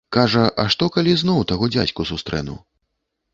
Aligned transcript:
Кажа, 0.15 0.45
а 0.63 0.63
што, 0.75 0.87
калі 0.95 1.13
зноў 1.19 1.43
таго 1.51 1.69
дзядзьку 1.75 2.07
сустрэну? 2.13 2.57